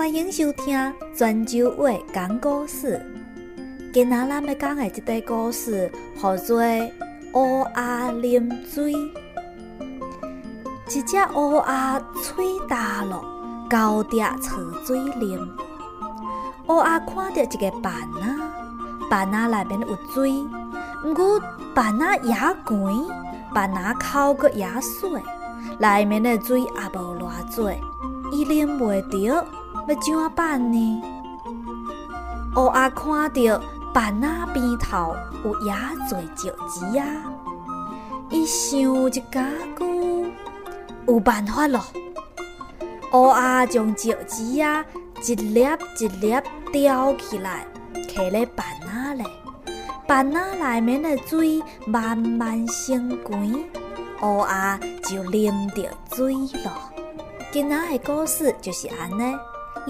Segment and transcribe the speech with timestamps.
[0.00, 2.98] 欢迎收听泉州话讲故事。
[3.92, 6.62] 今仔咱要讲的这个故事，叫做
[7.34, 8.94] 《乌鸦啉水》。
[10.88, 13.22] 一只乌鸦嘴大了，
[13.68, 15.38] 高伫找水啉。
[16.68, 17.90] 乌鸦看到一个瓶仔，
[19.10, 20.32] 瓶仔内面有水，
[21.04, 21.38] 毋过
[21.74, 25.10] 瓶仔也悬，瓶仔口阁也水，
[25.78, 27.70] 内面的水也无偌多，
[28.32, 29.44] 伊啉袂着。
[29.88, 31.02] 要怎啊办呢？
[32.56, 33.60] 乌鸦看到
[33.92, 35.74] 板仔边头有野
[36.08, 37.04] 做石子啊，
[38.28, 40.32] 伊想一家句，
[41.06, 41.80] 有办法咯。
[43.12, 44.84] 乌鸦将石子啊
[45.24, 45.66] 一粒
[45.98, 46.36] 一粒
[46.72, 47.66] 叼起来，
[48.14, 49.26] 放咧板仔咧，
[50.06, 53.64] 板仔内面的水慢慢升悬，
[54.22, 56.70] 乌鸦就啉着水咯。
[57.50, 59.36] 今仔的故事就是安尼。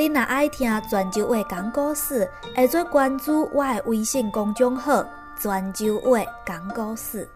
[0.01, 5.05] 你若爱听泉州话讲故事，会做关注我的微信公众号
[5.39, 7.29] “泉州话讲故事”。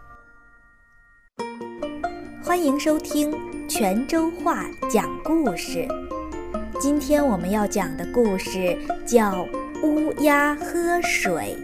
[2.42, 3.30] 欢迎收听
[3.68, 5.86] 泉州话讲故事。
[6.80, 8.74] 今天我们要讲的故事
[9.04, 9.32] 叫
[9.82, 11.54] 《乌鸦喝水》。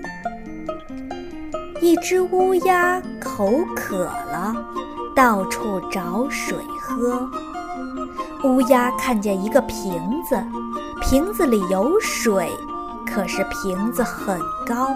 [1.80, 4.54] 一只乌鸦口渴了，
[5.16, 7.26] 到处找水喝。
[8.44, 10.36] 乌鸦看见一个瓶子。
[11.10, 12.48] 瓶子里有水，
[13.04, 14.94] 可是瓶子很高，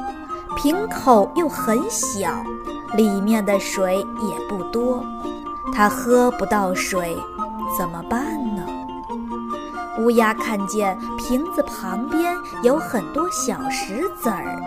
[0.57, 2.41] 瓶口又很小，
[2.97, 5.05] 里面的水也不多，
[5.75, 7.17] 它喝不到水，
[7.77, 8.63] 怎么办呢？
[9.99, 14.63] 乌鸦看见瓶子旁边有很多小石子儿，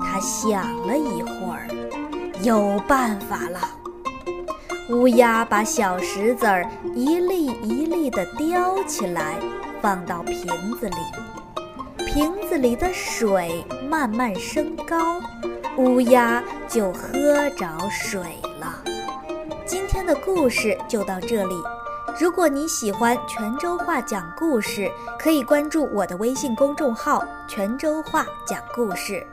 [0.00, 1.68] 它想了一会儿，
[2.42, 3.60] 有办法了。
[4.90, 9.36] 乌鸦把小石子儿一粒一粒地叼起来。
[9.82, 10.46] 放到瓶
[10.78, 15.20] 子里，瓶子里的水慢慢升高，
[15.76, 18.20] 乌鸦就喝着水
[18.60, 18.80] 了。
[19.66, 21.54] 今天的故事就到这里。
[22.20, 24.88] 如果你喜欢泉州话讲故事，
[25.18, 29.26] 可以关注我的微信公众号“泉州话讲故事”。